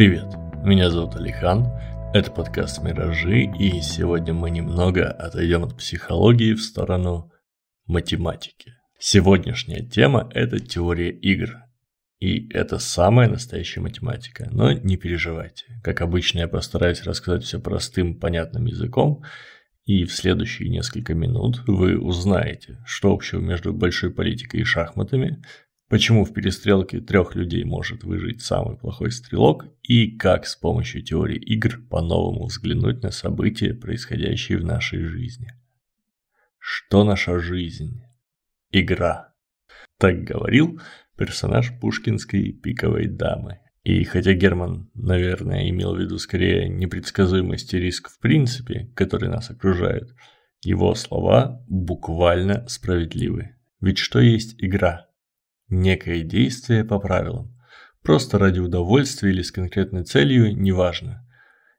Привет, 0.00 0.34
меня 0.64 0.88
зовут 0.88 1.16
Алихан, 1.16 1.66
это 2.14 2.30
подкаст 2.30 2.82
«Миражи», 2.82 3.42
и 3.42 3.82
сегодня 3.82 4.32
мы 4.32 4.50
немного 4.50 5.10
отойдем 5.10 5.64
от 5.64 5.76
психологии 5.76 6.54
в 6.54 6.62
сторону 6.62 7.30
математики. 7.84 8.72
Сегодняшняя 8.98 9.84
тема– 9.84 10.30
это 10.34 10.58
теория 10.58 11.10
игр. 11.10 11.50
И 12.18 12.48
это 12.48 12.78
самая 12.78 13.28
настоящая 13.28 13.82
математика. 13.82 14.48
Но 14.50 14.72
не 14.72 14.96
переживайте. 14.96 15.66
Как 15.84 16.00
обычно, 16.00 16.38
я 16.38 16.48
постараюсь 16.48 17.02
рассказать 17.02 17.44
все 17.44 17.60
простым, 17.60 18.18
понятным 18.18 18.64
языком, 18.64 19.22
и 19.84 20.06
в 20.06 20.14
следующие 20.14 20.70
несколько 20.70 21.12
минут 21.12 21.60
вы 21.66 22.00
узнаете, 22.00 22.78
что 22.86 23.12
общего 23.12 23.40
между 23.40 23.74
большой 23.74 24.10
политикой 24.10 24.62
и 24.62 24.64
шахматами, 24.64 25.42
почему 25.90 26.24
в 26.24 26.32
перестрелке 26.32 27.00
трех 27.00 27.34
людей 27.34 27.64
может 27.64 28.04
выжить 28.04 28.42
самый 28.42 28.76
плохой 28.78 29.10
стрелок 29.10 29.66
и 29.82 30.16
как 30.16 30.46
с 30.46 30.54
помощью 30.54 31.02
теории 31.02 31.36
игр 31.36 31.80
по-новому 31.90 32.46
взглянуть 32.46 33.02
на 33.02 33.10
события, 33.10 33.74
происходящие 33.74 34.58
в 34.58 34.64
нашей 34.64 35.02
жизни. 35.02 35.52
Что 36.58 37.02
наша 37.02 37.40
жизнь? 37.40 38.04
Игра. 38.70 39.34
Так 39.98 40.22
говорил 40.22 40.80
персонаж 41.16 41.76
пушкинской 41.80 42.52
пиковой 42.52 43.08
дамы. 43.08 43.58
И 43.82 44.04
хотя 44.04 44.32
Герман, 44.34 44.90
наверное, 44.94 45.68
имел 45.70 45.96
в 45.96 45.98
виду 45.98 46.18
скорее 46.18 46.68
непредсказуемость 46.68 47.74
и 47.74 47.80
риск 47.80 48.10
в 48.10 48.20
принципе, 48.20 48.88
который 48.94 49.28
нас 49.28 49.50
окружает, 49.50 50.14
его 50.62 50.94
слова 50.94 51.64
буквально 51.66 52.68
справедливы. 52.68 53.56
Ведь 53.80 53.98
что 53.98 54.20
есть 54.20 54.54
игра? 54.58 55.09
Некое 55.70 56.22
действие 56.22 56.84
по 56.84 56.98
правилам. 56.98 57.56
Просто 58.02 58.38
ради 58.38 58.58
удовольствия 58.58 59.30
или 59.30 59.42
с 59.42 59.52
конкретной 59.52 60.04
целью, 60.04 60.54
неважно. 60.54 61.26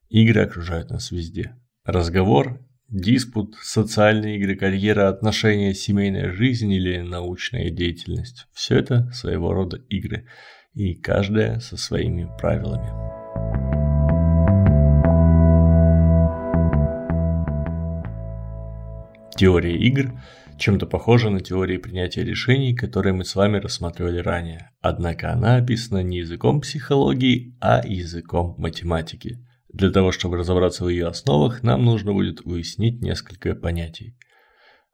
Игры 0.09 0.41
окружают 0.41 0.89
нас 0.89 1.11
везде. 1.11 1.55
Разговор, 1.83 2.59
диспут, 2.87 3.55
социальные 3.61 4.37
игры, 4.37 4.55
карьера, 4.55 5.09
отношения, 5.09 5.73
семейная 5.73 6.31
жизнь 6.31 6.71
или 6.71 7.01
научная 7.01 7.69
деятельность– 7.69 8.47
все 8.53 8.77
это 8.77 9.11
своего 9.11 9.53
рода 9.53 9.77
игры– 9.89 10.25
и 10.73 10.93
каждая 10.95 11.59
со 11.59 11.77
своими 11.77 12.29
правилами. 12.39 12.87
Теория 19.35 19.75
игр 19.75 20.11
чем-то 20.61 20.85
похожа 20.85 21.29
на 21.29 21.41
теории 21.41 21.77
принятия 21.77 22.23
решений, 22.23 22.75
которые 22.75 23.13
мы 23.13 23.25
с 23.25 23.35
вами 23.35 23.57
рассматривали 23.57 24.19
ранее, 24.19 24.71
однако 24.79 25.33
она 25.33 25.57
описана 25.57 26.03
не 26.03 26.19
языком 26.19 26.61
психологии, 26.61 27.57
а 27.59 27.81
языком 27.85 28.55
математики. 28.57 29.43
Для 29.73 29.89
того, 29.89 30.11
чтобы 30.11 30.37
разобраться 30.37 30.85
в 30.85 30.89
ее 30.89 31.07
основах, 31.07 31.63
нам 31.63 31.83
нужно 31.83 32.13
будет 32.13 32.41
уяснить 32.41 33.01
несколько 33.01 33.55
понятий. 33.55 34.17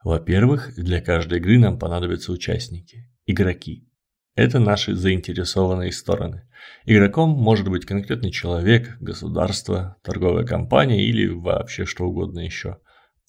Во-первых, 0.02 0.74
для 0.76 1.02
каждой 1.02 1.38
игры 1.38 1.58
нам 1.58 1.78
понадобятся 1.78 2.32
участники– 2.32 3.10
игроки. 3.26 3.88
Это 4.36 4.60
наши 4.60 4.94
заинтересованные 4.94 5.92
стороны. 5.92 6.48
Игроком 6.86 7.30
может 7.30 7.68
быть 7.68 7.84
конкретный 7.84 8.30
человек, 8.30 8.96
государство, 9.00 9.96
торговая 10.02 10.46
компания 10.46 11.04
или 11.04 11.26
вообще 11.26 11.84
что 11.84 12.04
угодно 12.04 12.40
еще. 12.40 12.78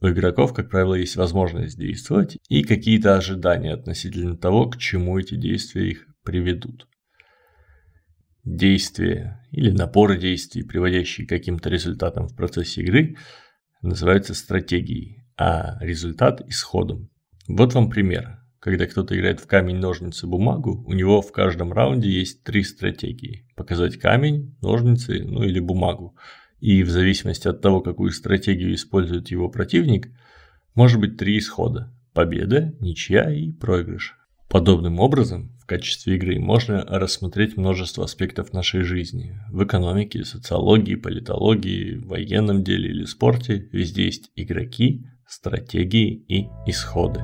У 0.01 0.07
игроков, 0.07 0.53
как 0.53 0.69
правило, 0.69 0.95
есть 0.95 1.17
возможность 1.17 1.77
действовать 1.77 2.37
и 2.47 2.63
какие-то 2.63 3.15
ожидания 3.15 3.73
относительно 3.73 4.37
того, 4.37 4.69
к 4.69 4.77
чему 4.77 5.19
эти 5.19 5.35
действия 5.35 5.89
их 5.89 6.07
приведут. 6.23 6.87
Действия 8.45 9.45
или 9.51 9.71
набор 9.71 10.15
действий, 10.17 10.63
приводящие 10.63 11.27
к 11.27 11.29
каким-то 11.29 11.69
результатам 11.69 12.27
в 12.27 12.35
процессе 12.35 12.81
игры, 12.81 13.17
называются 13.81 14.33
стратегией, 14.33 15.25
а 15.37 15.77
результат– 15.81 16.41
исходом. 16.47 17.09
Вот 17.47 17.73
вам 17.73 17.89
пример. 17.89 18.39
Когда 18.59 18.87
кто-то 18.87 19.17
играет 19.17 19.39
в 19.39 19.47
камень, 19.47 19.77
ножницы, 19.77 20.27
бумагу, 20.27 20.83
у 20.85 20.93
него 20.93 21.21
в 21.21 21.31
каждом 21.31 21.71
раунде 21.71 22.09
есть 22.09 22.43
три 22.43 22.63
стратегии. 22.63 23.47
Показать 23.55 23.97
камень, 23.97 24.57
ножницы, 24.61 25.23
ну 25.23 25.43
или 25.43 25.59
бумагу. 25.59 26.17
И 26.59 26.83
в 26.83 26.89
зависимости 26.89 27.47
от 27.47 27.61
того, 27.61 27.81
какую 27.81 28.11
стратегию 28.11 28.73
использует 28.73 29.31
его 29.31 29.49
противник, 29.49 30.09
может 30.75 30.99
быть 30.99 31.17
три 31.17 31.37
исхода. 31.37 31.93
Победа, 32.13 32.73
ничья 32.79 33.31
и 33.31 33.51
проигрыш. 33.51 34.15
Подобным 34.49 34.99
образом, 34.99 35.51
в 35.61 35.67
качестве 35.67 36.15
игры 36.15 36.39
можно 36.39 36.83
рассмотреть 36.83 37.55
множество 37.55 38.05
аспектов 38.05 38.51
нашей 38.51 38.81
жизни. 38.81 39.39
В 39.51 39.63
экономике, 39.63 40.25
социологии, 40.25 40.95
политологии, 40.95 41.97
военном 42.03 42.63
деле 42.63 42.89
или 42.89 43.05
спорте 43.05 43.69
везде 43.71 44.05
есть 44.05 44.31
игроки, 44.35 45.05
стратегии 45.27 46.25
и 46.27 46.47
исходы. 46.65 47.23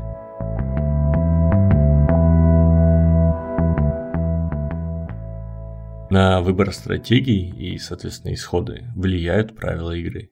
На 6.16 6.40
выбор 6.40 6.72
стратегий 6.72 7.50
и, 7.50 7.78
соответственно, 7.78 8.34
исходы 8.34 8.86
влияют 8.96 9.54
правила 9.54 9.92
игры. 9.92 10.32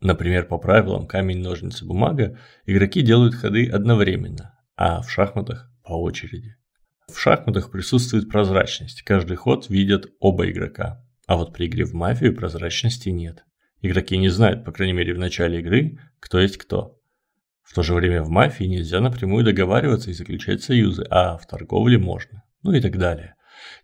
Например, 0.00 0.46
по 0.46 0.56
правилам 0.56 1.06
камень, 1.06 1.42
ножницы, 1.42 1.84
бумага 1.84 2.38
игроки 2.64 3.02
делают 3.02 3.34
ходы 3.34 3.68
одновременно, 3.68 4.58
а 4.74 5.02
в 5.02 5.10
шахматах 5.10 5.70
по 5.84 6.00
очереди. 6.00 6.56
В 7.12 7.18
шахматах 7.18 7.70
присутствует 7.70 8.30
прозрачность, 8.30 9.02
каждый 9.02 9.36
ход 9.36 9.68
видят 9.68 10.06
оба 10.18 10.48
игрока, 10.48 11.06
а 11.26 11.36
вот 11.36 11.52
при 11.52 11.66
игре 11.66 11.84
в 11.84 11.92
мафию 11.92 12.34
прозрачности 12.34 13.10
нет. 13.10 13.44
Игроки 13.82 14.16
не 14.16 14.30
знают, 14.30 14.64
по 14.64 14.72
крайней 14.72 14.94
мере 14.94 15.12
в 15.12 15.18
начале 15.18 15.60
игры, 15.60 15.98
кто 16.20 16.40
есть 16.40 16.56
кто. 16.56 17.02
В 17.62 17.74
то 17.74 17.82
же 17.82 17.92
время 17.92 18.22
в 18.22 18.30
мафии 18.30 18.64
нельзя 18.64 19.00
напрямую 19.00 19.44
договариваться 19.44 20.08
и 20.08 20.14
заключать 20.14 20.62
союзы, 20.62 21.06
а 21.10 21.36
в 21.36 21.46
торговле 21.46 21.98
можно, 21.98 22.44
ну 22.62 22.72
и 22.72 22.80
так 22.80 22.96
далее. 22.96 23.34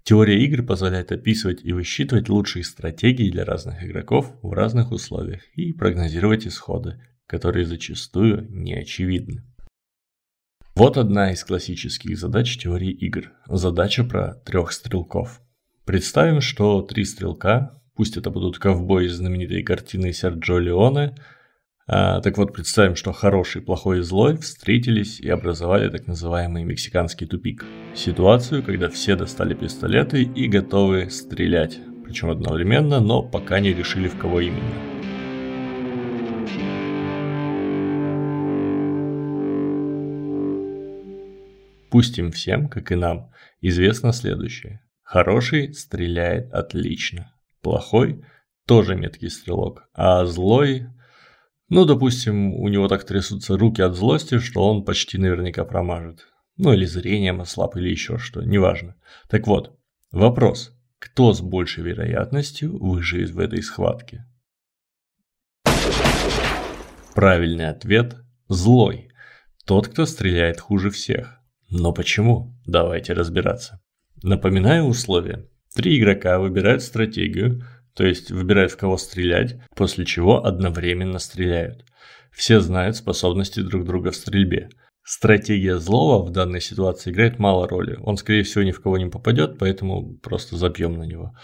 Теория 0.03 0.43
игр 0.45 0.65
позволяет 0.65 1.13
описывать 1.13 1.65
и 1.65 1.73
высчитывать 1.73 2.29
лучшие 2.29 2.65
стратегии 2.65 3.31
для 3.31 3.45
разных 3.45 3.83
игроков 3.83 4.33
в 4.43 4.53
разных 4.53 4.93
условиях 4.93 5.43
и 5.55 5.73
прогнозировать 5.73 6.47
исходы, 6.47 7.01
которые 7.27 7.67
зачастую 7.67 8.47
не 8.51 8.75
очевидны. 8.75 9.43
Вот 10.75 10.97
одна 10.97 11.33
из 11.33 11.45
классических 11.45 12.19
задач 12.19 12.59
теории 12.59 12.91
игр. 12.91 13.33
Задача 13.47 14.05
про 14.05 14.35
трех 14.35 14.73
стрелков. 14.73 15.41
Представим, 15.85 16.41
что 16.41 16.83
три 16.83 17.05
стрелка, 17.05 17.81
пусть 17.95 18.17
это 18.17 18.31
будут 18.31 18.59
ковбои 18.59 19.07
из 19.07 19.15
знаменитой 19.15 19.63
картины 19.63 20.13
Серджо 20.13 20.59
Леоне– 20.59 21.15
а, 21.87 22.23
так 22.23 22.39
вот, 22.39 22.55
представим, 22.55 22.97
что 22.97 23.13
хороший, 23.13 23.61
плохой 23.61 23.99
и 23.99 24.03
злой 24.03 24.39
встретились 24.39 25.21
и 25.21 25.29
образовали 25.29 25.91
так 25.91 26.07
называемый 26.07 26.65
мексиканский 26.65 27.27
тупик. 27.27 27.67
Ситуацию, 27.95 28.63
когда 28.63 28.89
все 28.89 29.17
достали 29.17 29.53
пистолеты 29.53 30.23
и 30.23 30.49
готовы 30.49 31.11
стрелять. 31.11 31.79
Причем 32.03 32.31
одновременно, 32.31 33.01
но 33.01 33.23
пока 33.23 33.61
не 33.61 33.75
решили 33.75 34.09
в 34.09 34.17
кого 34.17 34.41
именно. 34.41 34.95
Пусть 41.91 42.19
им 42.19 42.33
всем, 42.33 42.69
как 42.69 42.93
и 42.93 42.95
нам, 42.95 43.31
известно 43.61 44.13
следующее. 44.13 44.81
Хороший 45.03 45.75
стреляет 45.75 46.51
отлично. 46.51 47.31
Плохой 47.63 48.25
тоже 48.67 48.97
меткий 48.97 49.29
стрелок. 49.29 49.87
А 49.93 50.25
злой 50.25 50.87
ну, 51.69 51.85
допустим, 51.87 52.55
у 52.55 52.69
него 52.69 52.89
так 52.89 53.05
трясутся 53.05 53.57
руки 53.57 53.81
от 53.81 53.95
злости, 53.95 54.39
что 54.39 54.69
он 54.69 54.85
почти 54.85 55.19
наверняка 55.19 55.65
промажет. 55.65 56.27
Ну, 56.57 56.73
или 56.73 56.85
зрением 56.85 57.41
ослаб, 57.41 57.77
или 57.77 57.89
еще 57.89 58.19
что, 58.19 58.43
неважно. 58.43 58.97
Так 59.29 59.47
вот, 59.47 59.77
вопрос. 60.13 60.73
Кто 60.99 61.33
с 61.33 61.41
большей 61.41 61.85
вероятностью 61.85 62.79
выживет 62.79 63.31
в 63.31 63.39
этой 63.39 63.63
схватке? 63.63 64.25
Правильный 67.15 67.69
ответ– 67.69 68.17
злой. 68.49 69.11
Тот, 69.65 69.89
кто 69.89 70.07
стреляет 70.07 70.61
хуже 70.61 70.91
всех. 70.91 71.41
Но 71.71 71.93
почему? 71.93 72.55
Давайте 72.67 73.13
разбираться. 73.13 73.81
Напоминаю 74.23 74.85
условия. 74.85 75.49
Три 75.75 75.99
игрока 75.99 76.39
выбирают 76.39 76.83
стратегию, 76.83 77.65
то 77.95 78.05
есть 78.05 78.31
выбирают 78.31 78.73
в 78.73 78.77
кого 78.77 78.97
стрелять, 78.97 79.57
после 79.75 80.05
чего 80.05 80.45
одновременно 80.45 81.19
стреляют. 81.19 81.85
Все 82.33 82.61
знают 82.61 82.97
способности 82.97 83.61
друг 83.61 83.85
друга 83.85 84.11
в 84.11 84.17
стрельбе. 84.17 84.71
Стратегия 85.05 85.79
злого 85.79 86.25
в 86.25 86.31
данной 86.31 86.61
ситуации 86.61 87.11
играет 87.11 87.39
мало 87.39 87.69
роли. 87.69 87.99
Он, 88.03 88.17
скорее 88.17 88.43
всего, 88.43 88.65
ни 88.65 88.73
в 88.73 88.81
кого 88.81 88.99
не 88.99 89.07
попадет, 89.07 89.59
поэтому 89.59 90.17
просто 90.17 90.57
забьем 90.57 90.95
на 90.95 91.05
него. 91.05 91.35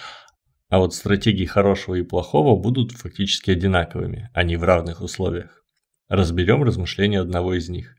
А 0.70 0.78
вот 0.78 0.94
стратегии 0.94 1.44
хорошего 1.44 1.96
и 1.96 2.02
плохого 2.02 2.60
будут 2.60 2.92
фактически 2.92 3.50
одинаковыми, 3.50 4.30
они 4.34 4.56
в 4.56 4.62
равных 4.62 5.02
условиях. 5.02 5.64
Разберем 6.08 6.62
размышления 6.62 7.20
одного 7.20 7.54
из 7.54 7.68
них. 7.68 7.96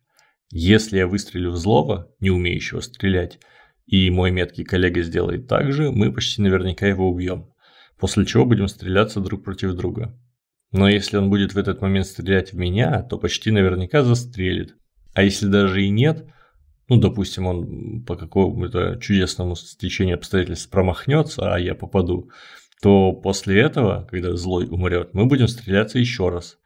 Если 0.49 0.97
я 0.97 1.07
выстрелю 1.07 1.51
в 1.51 1.57
злого, 1.57 2.13
не 2.19 2.29
умеющего 2.31 2.81
стрелять, 2.81 3.39
и 3.85 4.09
мой 4.09 4.31
меткий 4.31 4.63
коллега 4.63 5.01
сделает 5.01 5.47
так 5.47 5.71
же, 5.71 5.91
мы 5.91 6.11
почти 6.11 6.41
наверняка 6.41 6.87
его 6.87 7.09
убьем. 7.09 7.50
После 8.01 8.25
чего 8.25 8.45
будем 8.45 8.67
стреляться 8.67 9.21
друг 9.21 9.43
против 9.43 9.75
друга. 9.75 10.17
Но 10.71 10.89
если 10.89 11.17
он 11.17 11.29
будет 11.29 11.53
в 11.53 11.57
этот 11.57 11.81
момент 11.81 12.07
стрелять 12.07 12.51
в 12.51 12.57
меня, 12.57 13.03
то 13.03 13.19
почти 13.19 13.51
наверняка 13.51 14.03
застрелит. 14.03 14.75
А 15.13 15.21
если 15.21 15.45
даже 15.45 15.83
и 15.83 15.89
нет, 15.89 16.25
ну, 16.89 16.99
допустим, 16.99 17.45
он 17.45 18.03
по 18.03 18.15
какому-то 18.15 18.97
чудесному 18.99 19.55
стечению 19.55 20.15
обстоятельств 20.15 20.69
промахнется, 20.71 21.53
а 21.53 21.59
я 21.59 21.75
попаду, 21.75 22.31
то 22.81 23.13
после 23.13 23.61
этого, 23.61 24.07
когда 24.09 24.35
злой 24.35 24.65
умрет, 24.67 25.13
мы 25.13 25.27
будем 25.27 25.47
стреляться 25.47 25.99
еще 25.99 26.29
раз. 26.29 26.57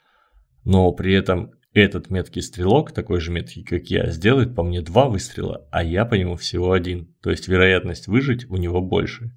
Но 0.63 0.89
при 0.93 1.13
этом 1.13 1.51
этот 1.73 2.09
меткий 2.09 2.41
стрелок, 2.41 2.93
такой 2.93 3.19
же 3.19 3.31
меткий, 3.31 3.65
как 3.65 3.87
я, 3.87 4.09
сделает 4.09 4.55
по 4.55 4.63
мне 4.63 4.81
два 4.81 5.09
выстрела, 5.09 5.67
а 5.69 5.83
я 5.83 6.05
по 6.05 6.13
нему 6.13 6.37
всего 6.37 6.71
один. 6.71 7.13
То 7.21 7.29
есть 7.29 7.49
вероятность 7.49 8.07
выжить 8.07 8.49
у 8.49 8.55
него 8.55 8.81
больше. 8.81 9.33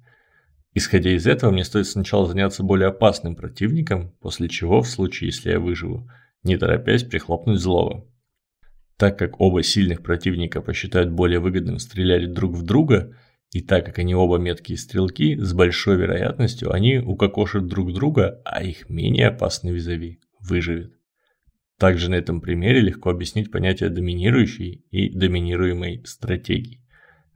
Исходя 0.79 1.13
из 1.13 1.27
этого, 1.27 1.51
мне 1.51 1.65
стоит 1.65 1.87
сначала 1.87 2.25
заняться 2.25 2.63
более 2.63 2.87
опасным 2.87 3.35
противником, 3.35 4.13
после 4.21 4.47
чего, 4.47 4.81
в 4.81 4.87
случае, 4.87 5.27
если 5.27 5.51
я 5.51 5.59
выживу, 5.59 6.09
не 6.41 6.55
торопясь 6.55 7.03
прихлопнуть 7.03 7.59
злого. 7.59 8.07
Так 8.95 9.19
как 9.19 9.41
оба 9.41 9.61
сильных 9.61 10.01
противника 10.01 10.61
посчитают 10.61 11.11
более 11.11 11.41
выгодным 11.41 11.79
стрелять 11.79 12.31
друг 12.31 12.53
в 12.53 12.63
друга, 12.63 13.13
и 13.51 13.59
так 13.59 13.85
как 13.85 13.99
они 13.99 14.15
оба 14.15 14.37
меткие 14.37 14.77
стрелки, 14.77 15.35
с 15.35 15.51
большой 15.51 15.97
вероятностью 15.97 16.71
они 16.71 16.99
укокошат 16.99 17.67
друг 17.67 17.91
друга, 17.91 18.41
а 18.45 18.63
их 18.63 18.87
менее 18.87 19.27
опасный 19.27 19.73
визави 19.73 20.21
выживет. 20.39 20.93
Также 21.77 22.09
на 22.09 22.15
этом 22.15 22.39
примере 22.39 22.79
легко 22.79 23.09
объяснить 23.09 23.51
понятие 23.51 23.89
доминирующей 23.89 24.85
и 24.91 25.09
доминируемой 25.09 26.03
стратегии. 26.05 26.79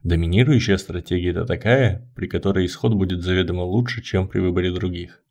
Доминирующая 0.04 0.76
стратегия– 0.76 1.30
это 1.32 1.46
такая, 1.46 2.12
при 2.14 2.26
которой 2.26 2.66
исход 2.66 2.92
будет 2.92 3.22
заведомо 3.22 3.62
лучше, 3.62 4.02
чем 4.02 4.28
при 4.28 4.40
выборе 4.40 4.70
других. 4.70 5.22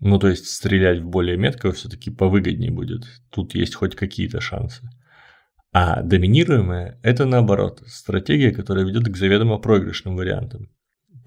Ну, 0.00 0.18
то 0.18 0.28
есть 0.28 0.46
стрелять 0.46 1.00
в 1.00 1.06
более 1.06 1.36
меткого 1.36 1.72
все-таки 1.72 2.10
повыгоднее 2.10 2.70
будет. 2.70 3.04
Тут 3.30 3.54
есть 3.54 3.74
хоть 3.74 3.94
какие-то 3.94 4.40
шансы. 4.40 4.88
А 5.70 6.02
доминируемая– 6.02 6.98
это 7.02 7.26
наоборот, 7.26 7.82
стратегия, 7.86 8.52
которая 8.52 8.86
ведет 8.86 9.04
к 9.04 9.16
заведомо 9.16 9.58
проигрышным 9.58 10.16
вариантам. 10.16 10.70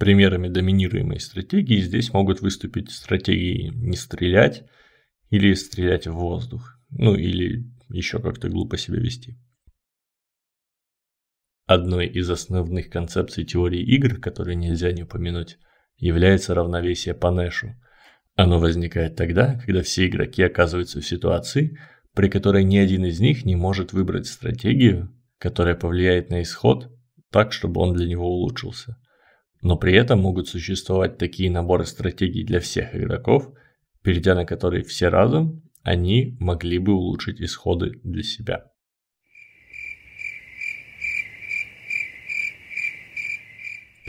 Примерами 0.00 0.48
доминируемой 0.48 1.20
стратегии 1.20 1.80
здесь 1.80 2.12
могут 2.12 2.40
выступить 2.40 2.90
стратегии 2.90 3.70
не 3.72 3.96
стрелять 3.96 4.64
или 5.28 5.54
стрелять 5.54 6.08
в 6.08 6.14
воздух. 6.14 6.76
Ну 6.90 7.14
или 7.14 7.70
еще 7.88 8.18
как-то 8.18 8.48
глупо 8.48 8.76
себя 8.76 8.98
вести. 8.98 9.38
Одной 11.70 12.08
из 12.08 12.28
основных 12.28 12.90
концепций 12.90 13.44
теории 13.44 13.80
игр, 13.80 14.16
которые 14.16 14.56
нельзя 14.56 14.90
не 14.90 15.04
упомянуть, 15.04 15.56
является 15.98 16.52
равновесие 16.52 17.14
по 17.14 17.30
Нэшу. 17.30 17.76
Оно 18.34 18.58
возникает 18.58 19.14
тогда, 19.14 19.54
когда 19.64 19.80
все 19.84 20.08
игроки 20.08 20.42
оказываются 20.42 21.00
в 21.00 21.06
ситуации, 21.06 21.78
при 22.12 22.28
которой 22.28 22.64
ни 22.64 22.76
один 22.76 23.04
из 23.04 23.20
них 23.20 23.44
не 23.44 23.54
может 23.54 23.92
выбрать 23.92 24.26
стратегию, 24.26 25.14
которая 25.38 25.76
повлияет 25.76 26.28
на 26.28 26.42
исход 26.42 26.90
так, 27.30 27.52
чтобы 27.52 27.80
он 27.80 27.94
для 27.94 28.08
него 28.08 28.26
улучшился. 28.26 28.96
Но 29.62 29.76
при 29.76 29.94
этом 29.94 30.18
могут 30.18 30.48
существовать 30.48 31.18
такие 31.18 31.52
наборы 31.52 31.86
стратегий 31.86 32.42
для 32.42 32.58
всех 32.58 32.96
игроков, 32.96 33.48
перейдя 34.02 34.34
на 34.34 34.44
которые 34.44 34.82
все 34.82 35.06
разом 35.06 35.62
они 35.84 36.36
могли 36.40 36.78
бы 36.78 36.94
улучшить 36.94 37.40
исходы 37.40 38.00
для 38.02 38.24
себя. 38.24 38.69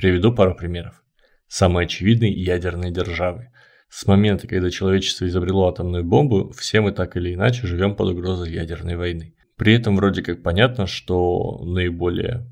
Приведу 0.01 0.33
пару 0.33 0.55
примеров. 0.55 1.03
Самые 1.47 1.85
очевидные 1.85 2.33
ядерные 2.33 2.89
державы. 2.91 3.51
С 3.87 4.07
момента, 4.07 4.47
когда 4.47 4.71
человечество 4.71 5.27
изобрело 5.27 5.67
атомную 5.67 6.03
бомбу, 6.03 6.51
все 6.57 6.81
мы 6.81 6.91
так 6.91 7.15
или 7.17 7.35
иначе 7.35 7.67
живем 7.67 7.95
под 7.95 8.09
угрозой 8.09 8.51
ядерной 8.51 8.95
войны. 8.95 9.35
При 9.57 9.75
этом 9.75 9.95
вроде 9.95 10.23
как 10.23 10.41
понятно, 10.41 10.87
что 10.87 11.63
наиболее 11.63 12.49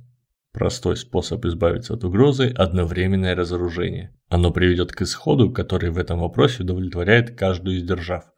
простой 0.54 0.96
способ 0.96 1.44
избавиться 1.46 1.96
от 1.96 2.04
угрозы– 2.04 2.54
одновременное 2.56 3.36
разоружение. 3.36 4.16
Оно 4.28 4.52
приведет 4.52 4.92
к 4.92 5.02
исходу, 5.02 5.52
который 5.52 5.90
в 5.90 5.98
этом 5.98 6.19
вопросе 6.19 6.62
удовлетворяет 6.62 7.36
каждую 7.36 7.78
из 7.78 7.84
держав– 7.84 8.25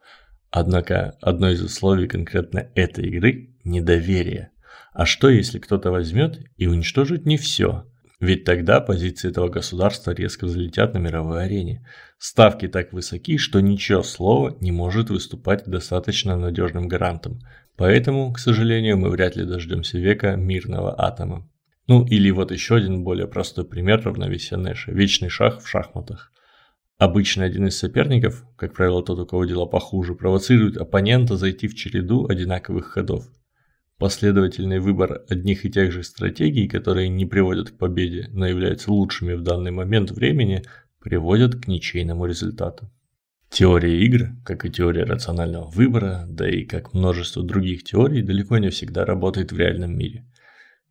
Однако 0.54 1.16
одно 1.22 1.48
из 1.48 1.62
условий 1.62 2.06
конкретно 2.06 2.68
этой 2.74 3.06
игры– 3.06 3.56
недоверие. 3.64 4.50
А 4.92 5.06
что 5.06 5.30
если 5.30 5.58
кто-то 5.58 5.90
возьмет 5.90 6.40
и 6.58 6.66
уничтожит 6.66 7.24
не 7.24 7.38
все? 7.38 7.86
Ведь 8.22 8.44
тогда 8.44 8.80
позиции 8.80 9.30
этого 9.30 9.48
государства 9.48 10.12
резко 10.12 10.44
взлетят 10.44 10.94
на 10.94 10.98
мировой 10.98 11.44
арене. 11.44 11.84
Ставки 12.18 12.68
так 12.68 12.92
высоки, 12.92 13.36
что 13.36 13.58
ничего 13.58 14.04
слова 14.04 14.56
не 14.60 14.70
может 14.70 15.10
выступать 15.10 15.64
достаточно 15.66 16.36
надежным 16.36 16.86
гарантом. 16.86 17.40
Поэтому, 17.76 18.32
к 18.32 18.38
сожалению, 18.38 18.96
мы 18.96 19.10
вряд 19.10 19.34
ли 19.34 19.44
дождемся 19.44 19.98
века 19.98 20.36
мирного 20.36 20.94
атома. 21.04 21.50
Ну 21.88 22.06
или 22.06 22.30
вот 22.30 22.52
еще 22.52 22.76
один 22.76 23.02
более 23.02 23.26
простой 23.26 23.64
пример 23.64 24.00
равновесия 24.04 24.56
Нэша– 24.56 24.92
вечный 24.92 25.28
шах 25.28 25.60
в 25.60 25.68
шахматах. 25.68 26.30
Обычно 26.98 27.42
один 27.42 27.66
из 27.66 27.76
соперников, 27.76 28.44
как 28.54 28.72
правило 28.72 29.02
тот, 29.02 29.18
у 29.18 29.26
кого 29.26 29.46
дела 29.46 29.66
похуже, 29.66 30.14
провоцирует 30.14 30.76
оппонента 30.76 31.36
зайти 31.36 31.66
в 31.66 31.74
череду 31.74 32.28
одинаковых 32.28 32.86
ходов. 32.86 33.26
Последовательный 34.02 34.80
выбор 34.80 35.22
одних 35.28 35.64
и 35.64 35.70
тех 35.70 35.92
же 35.92 36.02
стратегий, 36.02 36.66
которые 36.66 37.08
не 37.08 37.24
приводят 37.24 37.70
к 37.70 37.78
победе, 37.78 38.28
но 38.32 38.48
являются 38.48 38.90
лучшими 38.90 39.34
в 39.34 39.42
данный 39.42 39.70
момент 39.70 40.10
времени, 40.10 40.64
приводят 40.98 41.54
к 41.54 41.68
ничейному 41.68 42.26
результату. 42.26 42.90
Теория 43.48 44.04
игр, 44.04 44.30
как 44.44 44.64
и 44.64 44.70
теория 44.70 45.04
рационального 45.04 45.70
выбора, 45.70 46.24
да 46.28 46.50
и 46.50 46.64
как 46.64 46.94
множество 46.94 47.44
других 47.44 47.84
теорий, 47.84 48.22
далеко 48.22 48.58
не 48.58 48.70
всегда 48.70 49.04
работает 49.04 49.52
в 49.52 49.56
реальном 49.56 49.96
мире. 49.96 50.26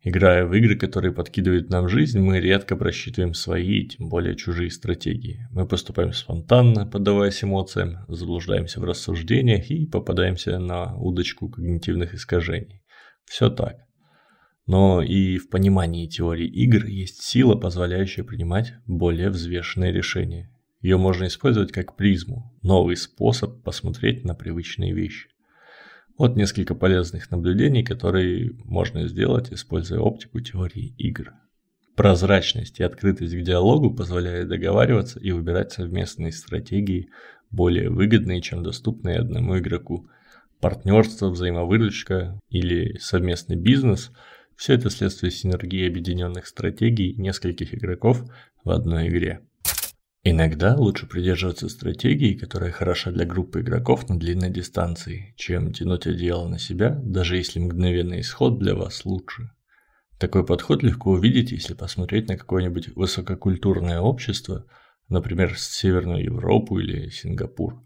Играя 0.00 0.46
в 0.46 0.54
игры, 0.54 0.76
которые 0.76 1.12
подкидывают 1.12 1.68
нам 1.68 1.90
жизнь, 1.90 2.18
мы 2.18 2.40
редко 2.40 2.76
просчитываем 2.76 3.34
свои, 3.34 3.88
тем 3.88 4.08
более 4.08 4.36
чужие 4.36 4.70
стратегии. 4.70 5.46
Мы 5.50 5.66
поступаем 5.68 6.14
спонтанно, 6.14 6.86
поддаваясь 6.86 7.44
эмоциям, 7.44 8.06
заблуждаемся 8.08 8.80
в 8.80 8.84
рассуждениях 8.84 9.70
и 9.70 9.84
попадаемся 9.84 10.58
на 10.58 10.96
удочку 10.96 11.50
когнитивных 11.50 12.14
искажений. 12.14 12.81
Все 13.24 13.50
так. 13.50 13.76
Но 14.66 15.02
и 15.02 15.38
в 15.38 15.48
понимании 15.50 16.06
теории 16.06 16.46
игр 16.46 16.86
есть 16.86 17.22
сила, 17.22 17.56
позволяющая 17.56 18.24
принимать 18.24 18.74
более 18.86 19.30
взвешенные 19.30 19.92
решения. 19.92 20.50
Ее 20.80 20.96
можно 20.96 21.26
использовать 21.26 21.72
как 21.72 21.96
призму, 21.96 22.52
новый 22.62 22.96
способ 22.96 23.62
посмотреть 23.62 24.24
на 24.24 24.34
привычные 24.34 24.92
вещи. 24.92 25.28
Вот 26.18 26.36
несколько 26.36 26.74
полезных 26.74 27.30
наблюдений, 27.30 27.82
которые 27.82 28.52
можно 28.64 29.08
сделать, 29.08 29.52
используя 29.52 30.00
оптику 30.00 30.40
теории 30.40 30.94
игр. 30.98 31.32
Прозрачность 31.96 32.80
и 32.80 32.82
открытость 32.82 33.34
к 33.34 33.42
диалогу 33.42 33.94
позволяет 33.94 34.48
договариваться 34.48 35.20
и 35.20 35.30
выбирать 35.30 35.72
совместные 35.72 36.32
стратегии, 36.32 37.10
более 37.50 37.90
выгодные, 37.90 38.40
чем 38.40 38.62
доступные 38.62 39.18
одному 39.18 39.58
игроку. 39.58 40.08
Партнерство, 40.62 41.28
взаимовыручка 41.28 42.38
или 42.48 42.96
совместный 42.98 43.56
бизнес– 43.56 44.12
все 44.56 44.74
это 44.74 44.90
следствие 44.90 45.32
синергии 45.32 45.88
объединенных 45.88 46.46
стратегий 46.46 47.16
нескольких 47.16 47.74
игроков 47.74 48.22
в 48.62 48.70
одной 48.70 49.08
игре. 49.08 49.40
Иногда 50.22 50.76
лучше 50.76 51.08
придерживаться 51.08 51.68
стратегии, 51.68 52.34
которая 52.34 52.70
хороша 52.70 53.10
для 53.10 53.24
группы 53.24 53.62
игроков 53.62 54.08
на 54.08 54.16
длинной 54.20 54.50
дистанции, 54.50 55.34
чем 55.36 55.72
тянуть 55.72 56.06
одеяло 56.06 56.46
на 56.46 56.60
себя, 56.60 56.90
даже 56.90 57.38
если 57.38 57.58
мгновенный 57.58 58.20
исход 58.20 58.60
для 58.60 58.76
вас 58.76 59.04
лучше. 59.04 59.50
Такой 60.20 60.46
подход 60.46 60.84
легко 60.84 61.10
увидеть, 61.10 61.50
если 61.50 61.74
посмотреть 61.74 62.28
на 62.28 62.36
какое-нибудь 62.36 62.94
высококультурное 62.94 63.98
общество, 63.98 64.64
например, 65.08 65.58
Северную 65.58 66.22
Европу 66.22 66.78
или 66.78 67.08
Сингапур. 67.08 67.82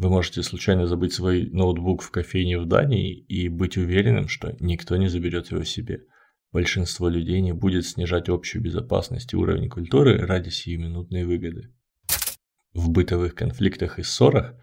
Вы 0.00 0.08
можете 0.08 0.42
случайно 0.42 0.86
забыть 0.86 1.12
свой 1.12 1.50
ноутбук 1.50 2.00
в 2.00 2.10
кофейне 2.10 2.58
в 2.58 2.64
Дании 2.64 3.18
и 3.18 3.50
быть 3.50 3.76
уверенным, 3.76 4.28
что 4.28 4.56
никто 4.58 4.96
не 4.96 5.08
заберет 5.08 5.50
его 5.50 5.62
себе. 5.62 6.06
Большинство 6.52 7.10
людей 7.10 7.42
не 7.42 7.52
будет 7.52 7.84
снижать 7.84 8.30
общую 8.30 8.62
безопасность 8.62 9.34
и 9.34 9.36
уровень 9.36 9.68
культуры 9.68 10.16
ради 10.16 10.48
сиюминутной 10.48 11.24
выгоды. 11.24 11.74
В 12.72 12.88
бытовых 12.88 13.34
конфликтах 13.34 13.98
и 13.98 14.02
ссорах 14.02 14.54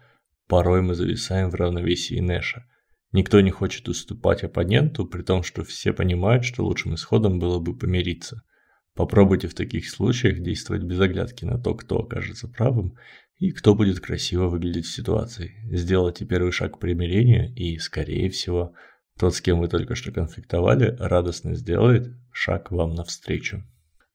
порой 0.48 0.82
мы 0.82 0.96
зависаем 0.96 1.50
в 1.50 1.54
равновесии 1.54 2.18
Нэша. 2.18 2.66
Никто 3.12 3.40
не 3.40 3.52
хочет 3.52 3.88
уступать 3.88 4.42
оппоненту, 4.42 5.06
при 5.06 5.22
том, 5.22 5.44
что 5.44 5.62
все 5.62 5.92
понимают, 5.92 6.44
что 6.44 6.64
лучшим 6.64 6.96
исходом 6.96 7.38
было 7.38 7.60
бы 7.60 7.78
помириться. 7.78 8.42
Попробуйте 8.98 9.46
в 9.46 9.54
таких 9.54 9.88
случаях 9.88 10.40
действовать 10.40 10.82
без 10.82 10.98
оглядки 10.98 11.44
на 11.44 11.56
то, 11.56 11.72
кто 11.76 12.00
окажется 12.00 12.48
правым 12.48 12.96
и 13.38 13.52
кто 13.52 13.76
будет 13.76 14.00
красиво 14.00 14.48
выглядеть 14.48 14.86
в 14.86 14.92
ситуации. 14.92 15.54
Сделайте 15.70 16.24
первый 16.24 16.50
шаг 16.50 16.74
к 16.74 16.80
примирению 16.80 17.54
и, 17.54 17.78
скорее 17.78 18.28
всего, 18.28 18.74
тот, 19.16 19.36
с 19.36 19.40
кем 19.40 19.60
вы 19.60 19.68
только 19.68 19.94
что 19.94 20.10
конфликтовали, 20.10 20.96
радостно 20.98 21.54
сделает 21.54 22.12
шаг 22.32 22.72
вам 22.72 22.96
навстречу. 22.96 23.62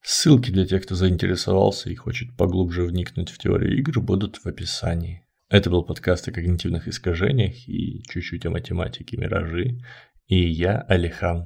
Ссылки 0.01 0.51
для 0.51 0.65
тех, 0.65 0.83
кто 0.83 0.95
заинтересовался 0.95 1.89
и 1.89 1.95
хочет 1.95 2.35
поглубже 2.35 2.83
вникнуть 2.83 3.29
в 3.29 3.37
теорию 3.37 3.79
игр, 3.79 4.01
будут 4.01 4.35
в 4.35 4.47
описании. 4.47 5.25
Это 5.47 5.69
был 5.69 5.85
подкаст 5.85 6.27
о 6.27 6.33
когнитивных 6.33 6.89
искажениях 6.89 7.69
и 7.69 8.03
чуть-чуть 8.09 8.45
о 8.45 8.49
математике 8.49 9.15
«Миражи». 9.15 9.79
И 10.27 10.45
я, 10.45 10.81
Алихан. 10.89 11.45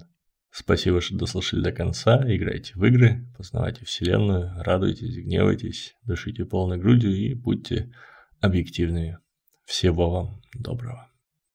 Спасибо, 0.51 1.01
что 1.01 1.16
дослушали 1.16 1.62
до 1.62 1.72
конца. 1.72 2.24
Играйте 2.25 2.74
в 2.75 2.84
игры, 2.84 3.27
познавайте 3.38 3.86
вселенную, 3.86 4.51
радуйтесь, 4.63 5.18
гневайтесь, 5.18 5.96
дышите 6.04 6.46
полной 6.46 6.77
грудью 6.77 7.16
и 7.16 7.34
будьте 7.34 7.92
объективными. 8.39 9.20
Всего 9.66 10.10
вам 10.10 10.42
доброго. 10.54 11.12